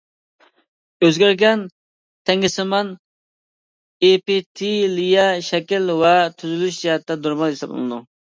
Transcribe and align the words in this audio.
ئۆزگەرگەن 1.07 1.65
تەڭگىسىمان 2.29 2.89
ئېپىتېلىيە 4.09 5.27
شەكىل 5.51 5.85
ۋە 6.03 6.15
تۈزۈلۈش 6.41 6.81
جەھەتتىن 6.87 7.23
نورمال 7.27 7.53
ھېسابلىنىدۇ. 7.55 8.01